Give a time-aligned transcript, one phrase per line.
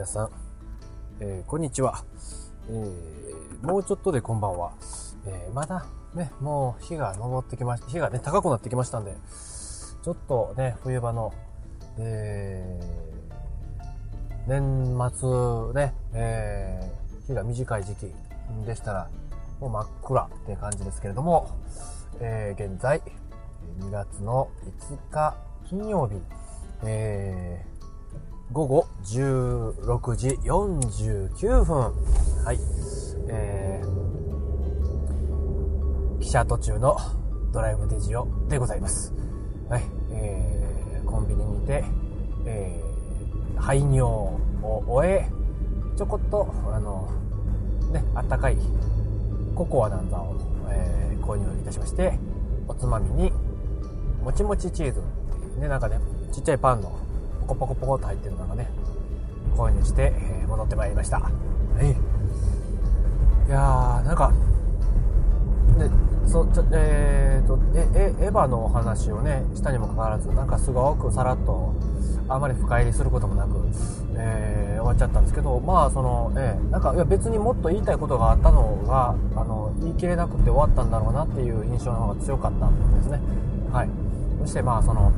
[0.00, 0.30] 皆さん、
[1.20, 2.06] えー、こんにちは、
[2.70, 4.72] えー、もうちょっとでこんばんは。
[5.26, 5.84] えー、まだ
[6.14, 9.14] ね、もう日が昇ってきました、日がね、高くなってきましたんで、
[10.02, 11.34] ちょっとね、冬場の、
[11.98, 12.80] え、
[14.46, 16.90] 年末ね、え、
[17.26, 18.14] 日が短い時期
[18.64, 19.10] でしたら、
[19.60, 21.50] もう真っ暗って感じですけれども、
[22.20, 23.02] え、現在、
[23.80, 24.48] 2月の
[24.88, 25.36] 5日
[25.68, 26.14] 金曜日、
[26.84, 27.69] えー、
[28.52, 31.94] 午後16時49分。
[32.44, 32.58] はい。
[33.28, 36.96] えー、汽車途中の
[37.52, 39.14] ドライブデジオでございます。
[39.68, 39.84] はい。
[40.10, 41.84] えー、コンビニにて、
[42.44, 44.40] えー、排尿を
[44.84, 45.28] 終え、
[45.96, 47.08] ちょこっと、あの、
[47.92, 48.56] ね、あったかい
[49.54, 50.36] ココアなんざを、
[50.68, 52.18] えー、購入いたしまして、
[52.66, 53.32] おつまみに、
[54.24, 55.00] もちもちチーズ
[55.60, 56.00] ね、なんかね、
[56.32, 56.98] ちっちゃいパンの
[57.50, 58.70] コポコポコと入ってるのがね、
[59.56, 61.18] 購入して、え、戻ってまいりました。
[61.18, 61.30] は
[61.82, 61.90] い。
[63.48, 64.30] いやー、なんか、
[65.76, 65.90] ね、
[66.28, 71.74] そ、ちょ、えーと、え、え、エヴァのお話をね、したにもかかわらず、なんかすごくさらっと、
[72.28, 73.66] あまり深入りすることもなく、
[74.14, 83.18] えー、終わっちゃったんですけど、まあ、その、えー、なんか、いや別にもっと言いたいことがあったのが、あの、言い切れなくて終わったんだろうなっていう印象の方が強かったんですね。
[83.72, 83.88] はい。
[84.42, 85.10] そして、まあ、その、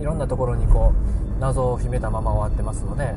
[0.00, 3.14] いろんなところにこう謎を秘めたまま終わってますので、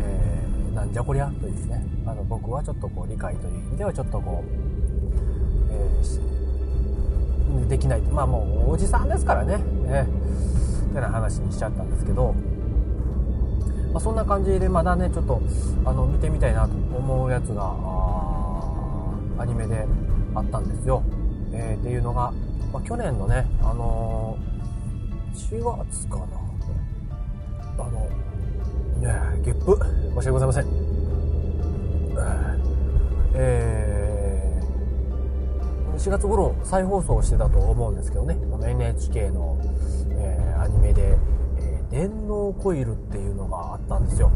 [0.00, 1.84] えー、なんじゃこりゃというね。
[2.04, 4.48] あの僕はちょっとこう理解という意味ではちょっとこう、
[5.70, 9.58] えー、できないまあもうおじさんですからね。
[9.86, 12.34] えー、ってな話にしちゃったんですけど、
[13.92, 15.40] まあ、そんな感じでまだねちょっと
[15.84, 17.74] あの見てみたいなと思うやつが
[19.38, 19.86] アニメで
[20.34, 21.02] あったんですよ、
[21.52, 22.32] えー、っていうのが、
[22.72, 24.51] まあ、去年のね、あのー
[25.52, 26.24] 4月かな
[27.78, 28.08] あの、
[29.00, 30.66] ねゲップ、申し訳ございません。
[33.34, 39.58] えー、4月頃再放送してたと思うんですけどね、NHK の、
[40.12, 41.18] えー、アニメで、
[41.58, 44.30] えー、電脳コイルっていうのがあったんですよ。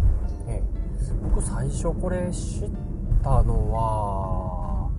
[0.49, 2.71] えー、僕最初これ知っ
[3.23, 4.91] たのは、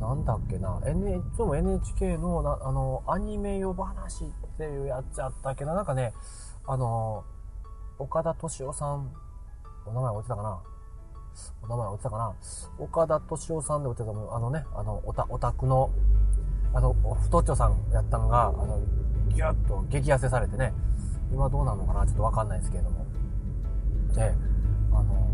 [0.00, 6.14] なんだっけな、N、いつも NHK のなあのアニメ呼ば話っていうやつやったけど、なんかね、
[6.66, 7.24] あの、
[7.98, 9.12] 岡田敏夫さん、
[9.84, 10.58] お名前落ちたかな
[11.62, 12.34] お名前落ちたかな
[12.78, 14.34] 岡田敏夫さんで落ちたと思う。
[14.34, 15.90] あのね、あの、オタ、オタクの、
[16.72, 18.80] あの、太っちょさんやったのが、あの、
[19.28, 20.72] ギュッと激痩せされてね、
[21.30, 23.04] 今どうなのかなちょっとわかんないですけれども。
[24.14, 24.32] で、
[24.92, 25.28] あの、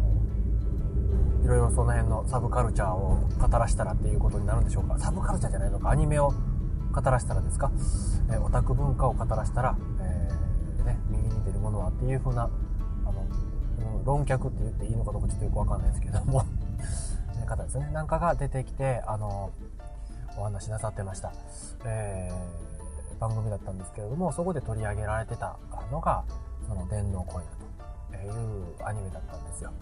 [1.44, 4.98] いろいろその辺のサブカルチャーを語らしたらっていうことになるんでしょうか。
[4.98, 6.32] サブカルチャーじゃないのか、アニメを
[6.92, 7.72] 語らせたらですか、
[8.30, 12.50] え、オタク文化を語らせたら、えー、ね、右に出るものはっていう風な、
[13.06, 13.26] あの、
[13.96, 16.44] うん論客って言っていいのかどうかちょっとよくわかんないですけども
[17.56, 17.90] 方ですね。
[17.92, 19.50] なんかが出てきて、あの、
[20.38, 21.32] お話しなさってました。
[21.84, 25.58] えー、番組だったんですけれども、そこで取り上げられてた
[25.90, 26.24] のが、
[26.66, 27.44] その電脳コイ
[28.12, 29.72] ルというアニメだったんですよ。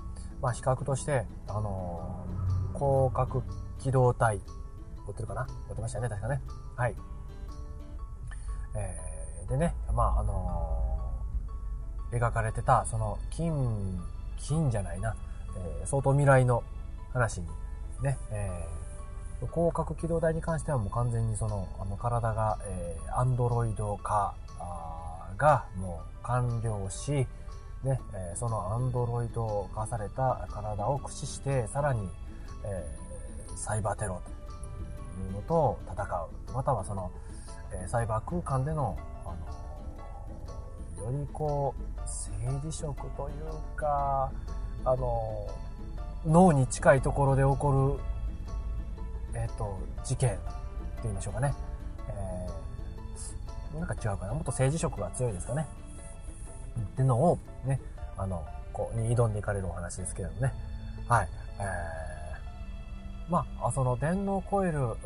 [0.43, 2.25] まあ、比較として、あの
[2.75, 3.43] 広角
[3.79, 4.41] 機動隊
[5.07, 5.47] 撮ってるかな？
[5.69, 6.41] 撮ってましたよね、確かね。
[6.81, 6.95] はい。
[8.75, 14.01] えー、でね、まあ、あのー、描かれてた、その、金、
[14.39, 15.15] 金じゃないな、
[15.59, 16.63] えー、相当未来の
[17.13, 17.49] 話に、
[18.01, 24.35] ね、えー、広角機動隊に関してはもう完全にその、あの、体が、えー、アンドロイド化
[25.37, 27.13] がもう完了し、
[27.85, 32.09] ね、えー、そのアンドロイド化された体を駆使して、さらに、
[32.65, 34.40] えー、サイバーテロと
[35.21, 36.53] いうのと戦う。
[36.53, 37.11] またはその、
[37.73, 39.35] えサイバー空間での、あ
[41.01, 44.31] のよりこう、政治色というか、
[44.85, 45.47] あの
[46.27, 47.99] 脳に近いところで起こ
[49.35, 50.41] る、え、ー、と、事件って
[51.05, 51.55] 言いましょうかね。
[52.09, 54.35] えー、なんか違うかな。
[54.35, 55.67] もっと政治色が強いですかね。
[56.79, 57.81] ってのを、ね、
[58.17, 60.53] あの、こう、に挑んでいかれるお話ですけれどもね。
[61.09, 61.29] はい。
[61.59, 62.10] えー
[63.31, 64.97] まあ、その電脳コイルを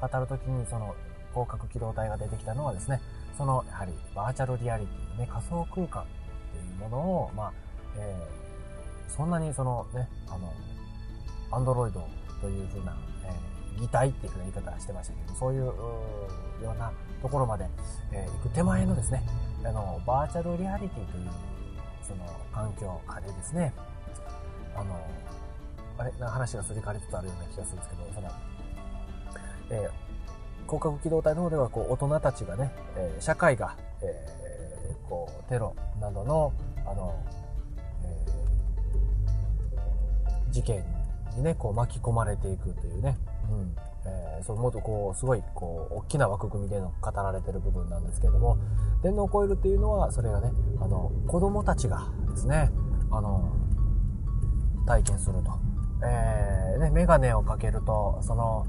[0.00, 0.94] 語るときに、その
[1.32, 3.00] 広角機動隊が出てきたのはですね、
[3.36, 6.06] そのやはりバーチャルリアリティ、ね、仮想空間っ
[6.52, 7.52] ていうものを、まあ、
[7.98, 10.52] えー、そんなにそのね、あの、
[11.50, 12.06] アンドロイド
[12.40, 15.74] というふうな、えー、擬態っていうふうな言い方してましたけど、そういうよ
[16.62, 17.68] うなところまで、
[18.12, 19.22] えー、行く手前のですね、
[19.64, 21.28] あの、バーチャルリアリティという、
[22.02, 23.72] その環境下でですね、
[24.74, 24.98] あの、
[26.02, 28.28] あれ話がすり替わりつつあるような気がするんですけど、その、
[29.70, 29.90] えー、
[30.64, 36.52] 広角機動隊の方では、こう、大人たちがね、えー、社会が、えー、こう、テロなどの、
[36.84, 37.14] あの、
[38.04, 38.26] え
[40.50, 40.84] 事件
[41.36, 43.16] にね、こう巻き込まれていくというね、
[43.48, 48.58] うんえー、そうもっとこう、すごい、こう、大きな枠組みでの語られてる部分なんですけれども、
[49.04, 50.50] 電脳コイルっていうのは、それがね、
[50.80, 52.72] あの、子供たちがですね、
[53.12, 53.52] あの、
[54.84, 55.71] 体験すると。
[56.04, 58.66] えー、ね、メガネをかけると、その、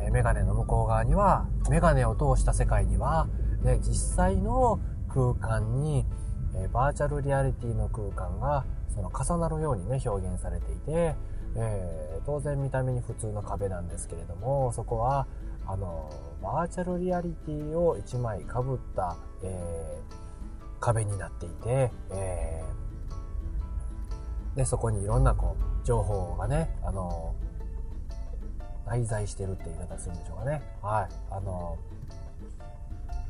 [0.00, 3.28] えメガネの向こう側には、メガネを通した世界には、
[3.62, 4.78] ね、実際の
[5.08, 6.04] 空間に、
[6.54, 8.64] えバーチャルリアリティの空間が
[8.96, 11.14] その重なるようにね表現されていて、
[11.54, 15.26] えー、当然見た目に普通の壁なんですけれどもそこは
[15.66, 16.10] あの
[16.42, 22.85] バーチャルリアリティを1枚かぶった、えー、壁になっていて、えー、
[24.56, 27.34] でそこにいろんなこう情報がねあの
[28.86, 31.78] 内在してるって言い方するんでしょうかねはいあの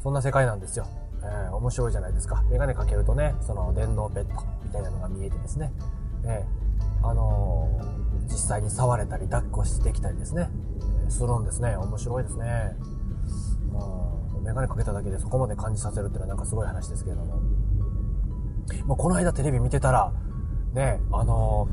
[0.02, 0.87] そんな世界なんですよ
[1.23, 2.43] えー、面白いじゃないですか。
[2.50, 5.73] メガネかけるとね、その電脳ペットみたいなのが見えてですね、
[6.25, 10.49] えー、あのー、実際に触れたり抱っこしてきたりですね、
[11.08, 11.76] するんですね。
[11.76, 12.76] 面白いですね。
[14.37, 17.40] うん、メガネかけただけでそこまで感じさせるっていうのはなんかすごい話ですけれども。
[18.87, 20.12] まあ、この間テレビ見てたら、
[20.76, 21.69] ね、あの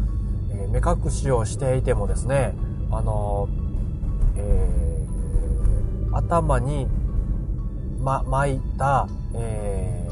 [0.50, 2.55] え目隠しをしていてもですね、
[2.89, 3.50] あの
[4.38, 6.88] えー、頭に、
[8.00, 10.07] ま、巻いた、え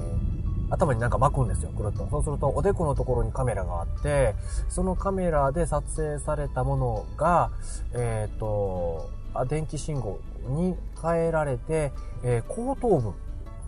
[0.70, 2.06] ー、頭になんか巻くんですよ、くるっと。
[2.12, 4.36] そうすると、おでこのところにカメラがあって、
[4.68, 7.50] そのカメラで撮影されたものが、
[7.94, 11.94] えっ、ー、と、あ電気信号に変えられて、
[12.24, 13.14] え、後頭部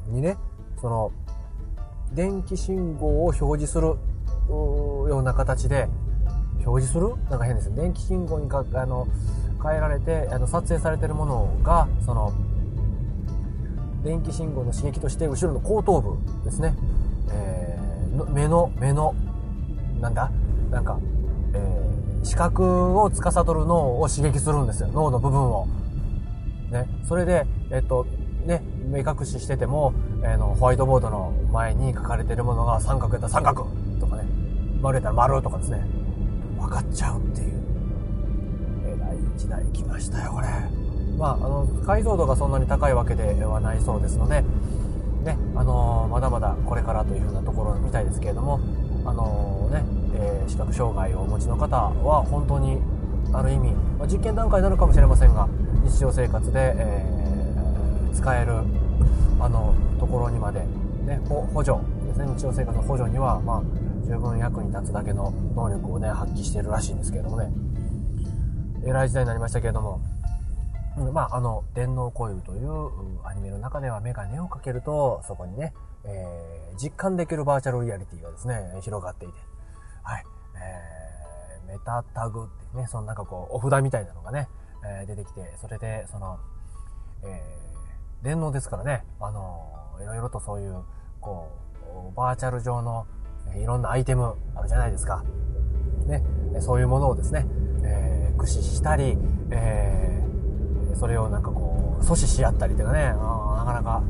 [0.09, 0.35] にね、
[0.81, 1.11] その、
[2.13, 3.95] 電気信号を表示する
[4.49, 5.89] ような形で、
[6.65, 7.15] 表示する？
[7.29, 7.81] なんか変ですね。
[7.81, 9.07] 電気信号にか、あの、
[9.61, 12.31] 変えられて、あの、撮影されてるものが、その、
[14.03, 16.75] 電気信号の刺激として後ろの後頭部ですね、
[17.31, 19.15] えー、目の目の
[20.01, 20.29] なんだ？
[20.69, 20.99] なんか、
[21.53, 24.89] えー、視覚を司る脳を刺激するんですよ。
[24.93, 25.67] 脳の部分を。
[26.71, 28.05] ね、それで、えっと
[28.45, 28.63] ね、
[28.93, 33.67] 目隠ししてても、えー、のホワイトボードの前に書かれてるものが三角やったら三角
[33.99, 34.23] とかね。
[34.81, 35.83] 丸やったら丸とかですね。
[36.59, 37.61] 分かっちゃうっていう。
[38.85, 40.47] えらい時代来ましたよこれ。
[41.17, 44.41] まあ、あの解像度がそんなに高いわけではないそうですので、
[45.23, 48.59] ねあのまだまだこれからというようなところみたいですけれども、
[49.05, 49.83] あのね
[50.15, 52.79] え、視覚障害をお持ちの方は本当に
[53.31, 55.47] ある意味、まあ、実験段階になるかもしれませんが
[55.83, 58.53] 日常生活で、えー、使える
[59.39, 60.61] あのところにまで、
[61.05, 61.77] ね、補助
[62.07, 62.25] ですね。
[62.35, 63.63] 日常生活の補助には、まあ、
[64.05, 67.51] 十分役に立つだけの能力をね発揮しているらしいんですけれどもね。
[68.85, 70.01] えらい時代になりましたけれども。
[71.11, 75.73] まあ、あの、電脳コイルというアニメの中ではメガネをかけると、そこにね、
[76.03, 79.33] えー、実感できるバーチャルリアリティがですね、広がっていて、
[80.03, 80.25] はい、
[80.55, 84.47] えー、メタタグってね、そのなんかこう、お札みたいなのがね、
[84.85, 86.37] えー、出てきて、それで、その、
[87.23, 87.62] えー、
[88.23, 89.69] 電脳ですからね、あの
[90.01, 90.83] いろいろとそういう、
[91.19, 91.51] こ
[92.13, 93.05] う、バーチャル上の、
[93.55, 95.23] いろんなアイテムあるじゃないですか。
[96.07, 96.23] ね、
[96.59, 97.45] そういうものをですね、
[97.83, 99.17] えー、駆使したり、
[99.51, 100.13] えー
[100.95, 103.13] それをなんかこう阻止し合ったりとかね。
[103.17, 104.03] あなかなか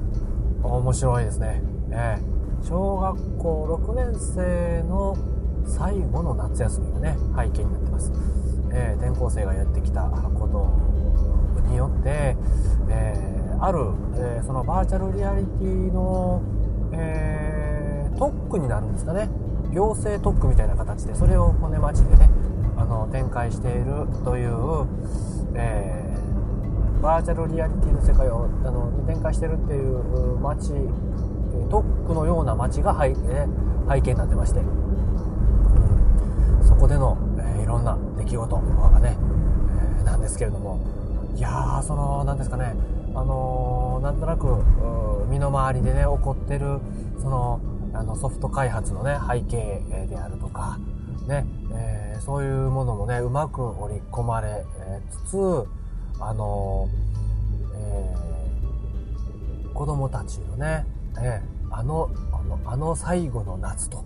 [0.63, 5.17] 面白いですね、えー、小学校6年生の
[5.67, 8.11] 最後の夏休みがね背景になってます、
[8.71, 12.37] えー、転校生がやってきたことによって、
[12.89, 13.32] えー、
[13.65, 13.79] ある、
[14.15, 16.41] えー、そのバーチャルリアリティの、
[16.91, 19.29] えー、特区になるんですかね。
[19.73, 22.29] 行政特区みたいな形でそれを骨町でね
[22.77, 24.85] あの展開しているという、
[25.55, 26.13] えー
[27.03, 30.71] バーチャルリアリティの世界をあのに展開してるっていう街
[31.69, 33.13] 特区のような街が背,、え
[33.89, 34.67] 背景になってまして、うん、
[36.65, 39.17] そこでの、えー、いろんな出来事がね、
[39.99, 40.79] えー、なんですけれども。
[41.35, 42.75] いやーその何ですかね。
[43.15, 44.47] あのー、なんとなく
[45.29, 46.79] 身の回りでね起こってる
[47.21, 47.61] その
[47.93, 50.79] あのソフト開発のね背景であるとか
[51.27, 54.65] ね、えー、そういうものもねうまく織り込まれ
[55.27, 55.67] つつ
[56.19, 56.89] あの、
[57.75, 60.85] えー、子供たちのね、
[61.21, 64.05] えー、あの、あの、あの最後の夏と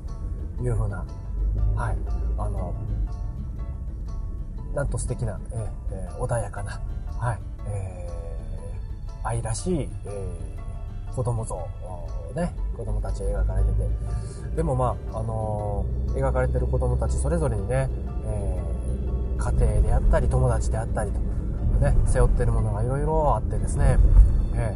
[0.61, 1.05] いうふうな、
[1.75, 1.97] はい、
[2.37, 2.73] あの、
[4.73, 5.39] なんと素敵な、
[5.91, 6.81] えー、穏やかな、
[7.19, 8.06] はい、えー、
[9.27, 11.55] 愛らしい、えー、子供像、
[12.33, 17.89] ね、子供たち描かれてて、でもまあ、あのー、描かれてる子供たちそれぞれにね、
[18.25, 21.19] えー、家庭であったり、友達であったりと、
[21.81, 23.97] ね、背負ってるものがいろいろあってですね、
[24.55, 24.75] え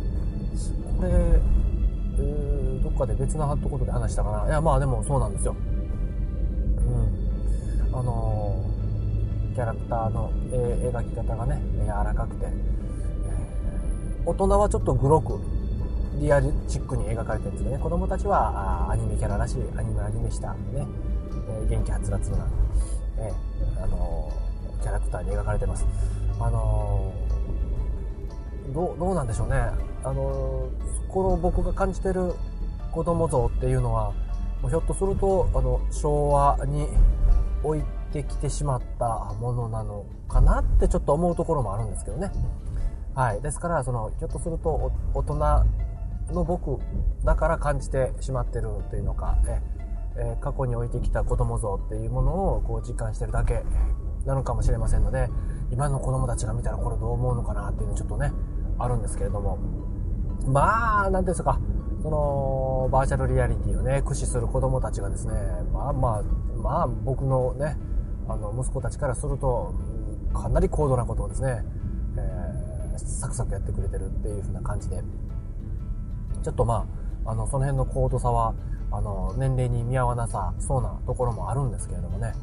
[0.53, 4.47] ー、これ、えー、どっかで別なところで話したかな。
[4.47, 5.55] いや、まあでもそうなんですよ。
[7.89, 7.97] うん。
[7.97, 12.80] あのー、キャラクターの、え描き方がね柔らかくて、え
[14.25, 15.39] 大人はちょっとグロく
[16.19, 17.81] リアルチックに描かれてるんですけどね。
[17.81, 20.85] 子供たちはあアニメキャラらしいアニメアニメしたね、
[21.49, 22.47] え元気はつらつな、
[23.17, 23.31] え
[23.81, 24.31] あの
[24.81, 25.85] キャラクターに描かれてます。
[26.39, 27.11] あの
[28.73, 29.55] どうどうなんでしょうね。
[30.03, 30.69] あの
[31.09, 32.33] この僕が感じてる
[32.91, 34.13] 子供像っていうのは
[34.69, 36.87] ひょっとするとあの昭和に
[37.63, 42.31] 置いてきてしまったものなのかなってちょっと思うところもあるんですけどね。
[43.15, 43.41] はい。
[43.41, 45.35] ですから、その、ひょっとすると大人
[46.33, 46.79] の僕
[47.23, 49.61] だから感じてしまってるというのか、え
[50.17, 53.63] え過去に置いてきた子供像っていうものをこう実感してるだけ
[54.25, 55.29] なのかもしれませんので、
[55.71, 58.31] 今の子供たちが見たらこれどう思うのかなっていうのちょっとね、
[58.77, 59.57] あるんですけれども。
[60.47, 61.59] まあ、なんですか、
[62.01, 65.33] その、バーチャルリアリティをね、駆使する子供たちがですね、
[65.71, 66.23] まあまあ、
[66.57, 67.77] まあ僕のね、
[68.27, 69.73] あの、息子たちからすると、
[70.33, 71.63] かなり高度なことをですね、
[72.17, 75.01] えー、サクサクやってくれてるっていう風な感じで、
[76.43, 76.85] ちょっとま
[77.25, 78.53] あ、あの、その辺の高度差は、
[78.91, 82.33] あの、年齢に見合わなさそうなところもあるんですけれどもね、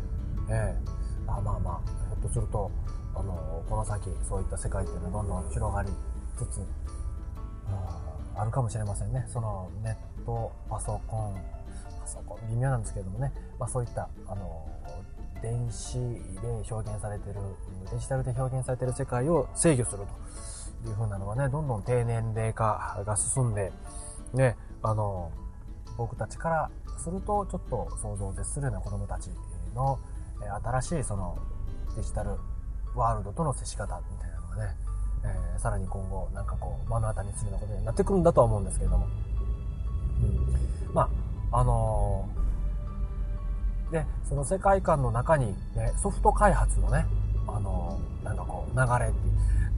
[0.49, 2.71] えー、あまあまあ、ひょっとすると、
[3.15, 5.91] あの、この先、そういった世界っていうのはどんどん広がり
[6.37, 6.61] つつ、
[8.37, 9.27] あるかもしれませんね。
[9.29, 11.35] そのネット、パソコン、
[12.01, 14.67] パソコン、微妙なんですけれどもね、まあそういった、あの、
[15.43, 15.95] 電子
[16.41, 17.37] で表現されてる、
[17.91, 20.05] デジタルで表現されてる世界を制御する
[20.83, 23.73] という風なのはね、どんどん低年齢化が進んで、
[24.35, 25.31] ね、あの、
[25.97, 29.31] 僕たちからするとちょっと想像を絶するような子供たち
[29.75, 29.99] の
[30.63, 31.37] 新しいその
[31.97, 32.31] デジタル
[32.95, 34.77] ワールドとの接し方みたいなのがね、
[35.25, 39.07] えー、さらに今後なんかこう目の当たりにするようなことになってくるんだとは思うんですけれども、
[40.87, 41.09] うん、まあ
[41.51, 42.29] あの、
[43.91, 47.07] でその世界観の中に、ね、ソフト開発のね、
[47.47, 49.19] あの、なんかこう流れって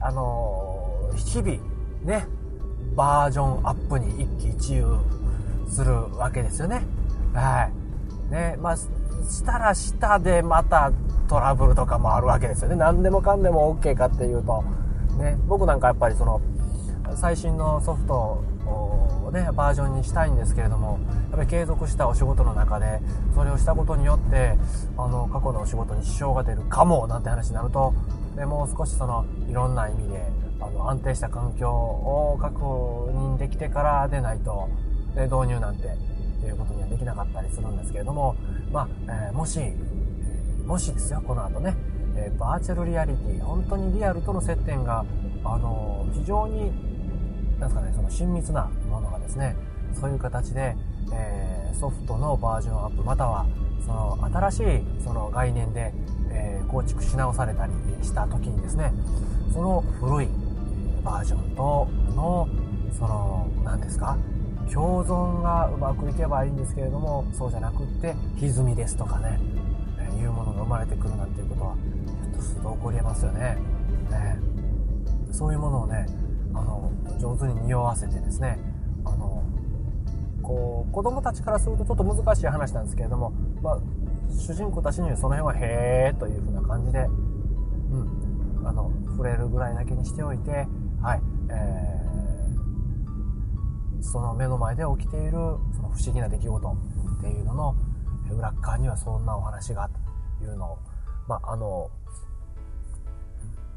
[0.01, 1.57] あの日々
[2.03, 2.25] ね
[2.95, 4.85] バージョンアップに一喜一憂
[5.69, 6.81] するわけですよね。
[7.33, 7.69] は
[8.29, 8.33] い。
[8.33, 10.91] ね、まあ、したらしたでまた
[11.29, 12.75] トラブルとかもあるわけですよね。
[12.75, 14.63] 何でもかんでも OK かっていうと、
[15.17, 16.41] ね、僕なんかやっぱりその、
[17.15, 18.43] 最新のソフト
[19.31, 22.99] ね、バージョンにしたいんですけれども、やっぱり継続したお仕事の中で、
[23.33, 24.57] それをしたことによって、
[24.97, 27.93] あの、過去のお仕事に支障が出るかも、なんて話になると、
[28.35, 34.69] でもう少しその、いろんな意味で、あの、安定した環境を確認できてからでないと、
[35.15, 35.87] で、導入なんて、
[36.47, 38.35] いうことにはできなかったりするんですけれども、
[38.71, 38.87] まあ、
[39.29, 39.59] えー、もし、
[40.65, 41.75] もしですよ、この後ね、
[42.15, 45.05] えー、バーチャルリアリティ、本当にリアルとの接点が、
[45.43, 46.71] あの、非常に、
[47.59, 48.69] なんですかね、その親密な
[49.31, 49.55] ですね、
[49.93, 50.75] そういう形で、
[51.13, 53.45] えー、ソフトのバージョンアップ、または、
[53.85, 55.93] その新しいその概念で、
[56.33, 58.93] え構築し直されたりした時にですね、
[59.53, 60.27] その古い
[61.03, 62.47] バージョンとの、
[62.97, 64.17] その、何ですか、
[64.71, 69.39] 共存がうまくいけばいいんですけれども、そうじゃなくって、歪みですとかね、
[69.99, 71.75] えいうものが生まれてくるなんていうことは、
[72.39, 73.57] すると起こりえますよね。
[74.09, 74.39] ね
[75.31, 76.05] そういうものをね、
[76.53, 78.70] あの、上手に匂わせてですね、
[80.51, 83.31] こう、子供たちからするとちょっと難しい話なんですけれども、
[83.61, 83.79] まあ、
[84.29, 90.67] 主人公たちにはその辺はへーという風な感じで、うん、あの、触れるぐらいだけにしておいて、
[91.01, 96.77] はい、えー、その目の前で起きている、その不思議な出来事
[97.19, 97.75] っていうのの
[98.29, 99.89] 裏側にはそんなお話が
[100.39, 100.79] というのを、
[101.27, 101.89] まあ、あの、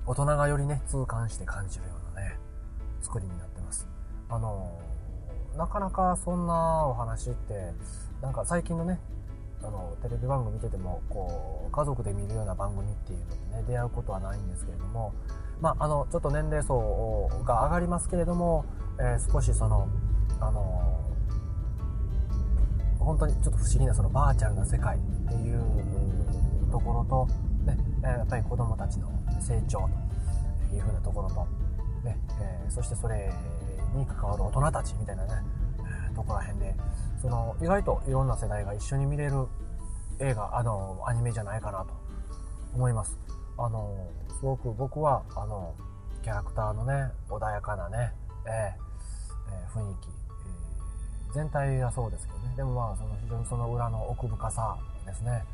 [0.07, 2.37] 大人がよりね、痛感して感じるようなね、
[3.01, 3.89] 作りになってます。
[4.29, 4.79] あの、
[5.57, 7.73] なかなかそんなお話って、
[8.21, 8.99] なんか最近のね、
[9.63, 15.15] あの、テレビ番組見てても、こう、家族で見るような番組っていうのにね、出会うことはないんですけれども、
[15.61, 18.65] まあ、あの、ちょっと年齢層が上がりますけれども、
[18.99, 19.89] えー、少しその、
[20.41, 21.01] あの、
[22.99, 27.29] 本当にちょっと不思議なそのバーチャルな世界っていうところと、
[27.65, 29.09] ね、やっぱり子供たちの
[29.41, 29.89] 成長
[30.71, 31.47] というふうなところと、
[32.03, 33.33] ね、えー、そしてそれ
[33.95, 35.31] に関わる大人たちみたいなね、
[36.15, 36.75] とこら辺で、
[37.21, 39.47] その意外といろんな世代が一緒に見れる
[40.21, 41.87] 映画、あの、アニメじゃないかなと
[42.75, 43.19] 思います。
[43.59, 44.09] あの、
[44.39, 45.75] すごく僕は、あの、
[46.23, 48.13] キャラクターのね、穏やかなね、
[48.47, 48.85] えー
[49.53, 55.45] えー、雰囲気、えー、全体はそうですけどね、でもまあ、その非常にその裏の奥深さですね、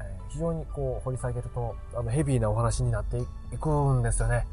[0.00, 4.46] え非常にこう掘り下げると、あのヘビーなお話になっていくんですよね。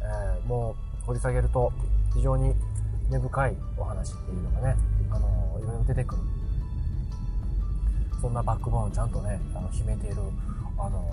[0.00, 1.72] えー、もう掘り下げると
[2.16, 2.54] 非常に
[3.10, 4.76] 根深いお話っていうのがね、
[5.10, 6.22] あの、いろいろ出てくる。
[8.20, 10.16] そんなバックボーンをちゃんとね、あの、秘めている、
[10.78, 11.10] あの、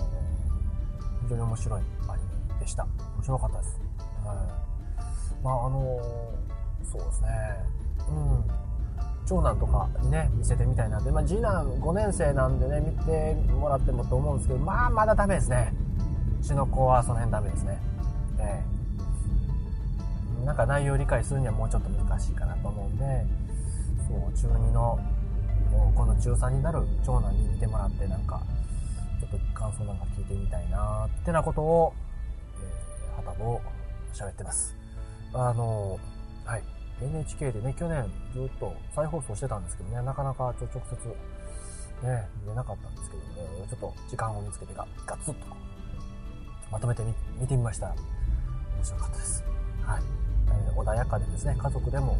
[1.22, 2.22] 非常に面白いアニ
[2.54, 2.84] メでした。
[3.16, 3.78] 面白かったです。
[3.98, 5.44] うん。
[5.44, 6.00] まあ、あの
[6.90, 7.28] そうですね。
[8.08, 8.44] うん。
[9.26, 15.74] 長男とかにね、見せてみたいなんで、まあ、次男5年生なんでね、見てもらってもと思うんですけど、まあ、まだダメですね。
[16.40, 17.78] うちの子はその辺ダメですね。
[18.38, 18.83] ええ
[20.44, 23.26] なんか内容を理解するにはもうちょっと難しいかなと思うんで、
[24.08, 24.98] そう、中2の
[25.70, 28.40] もう、この中3になる長男に見てもらって、なんか、
[29.20, 31.92] ちょっと感想なんか聞いてみたいなってなことを、
[32.62, 33.60] えー、はたぼ
[34.12, 34.76] 喋ってます。
[35.32, 35.98] あの、
[36.44, 36.62] はい。
[37.02, 41.08] NHK でね、去年ずっと再放送してたんですけどね、なかなかちょ直接
[42.06, 45.46] ね、見れなかったんですけどね、ちょっと時間を見つけてガガツッと
[46.70, 47.94] まとめてみ見てみましたら
[48.76, 49.44] 面白かったです。
[49.82, 50.33] はい。
[50.66, 52.16] えー、穏やかでですね、家族でも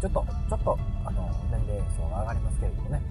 [0.00, 3.02] ちょっと、ちょっと、あの、年齢層が上がりますけれどもね、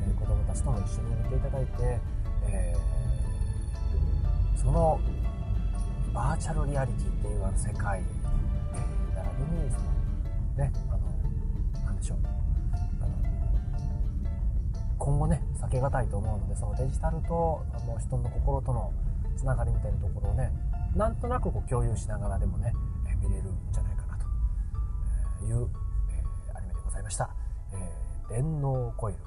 [0.00, 2.00] えー、子供たちとも一緒に見ていただいて、
[2.48, 4.98] えー、その
[6.12, 8.04] バーチャルリアリティっていうあの世界、え、
[9.14, 9.92] 並びにその
[10.56, 12.18] ね、あの、なんでしょう。
[13.00, 13.14] あの、
[14.98, 18.92] 今後ね、避けがたいと思うので、そのデジタルと、あの、人の心との
[19.36, 20.52] つながりみたいなところをね、
[20.94, 22.74] なんとなくこう共有しながらでもね、
[23.22, 23.91] 見れるんじゃないか
[25.42, 25.68] という、
[26.10, 27.28] えー、アニメでございました、
[27.72, 29.18] えー、電脳コイル。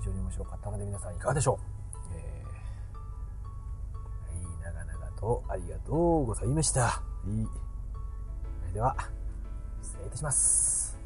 [0.00, 1.56] 非常に面白かったので皆さんいかがでしょう、
[2.16, 2.96] えー、
[4.34, 8.96] はい長々とありがとうございました、えい、では
[9.80, 10.98] 失礼いたします。